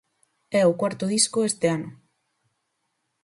[0.59, 1.89] É o cuarto disco este ano.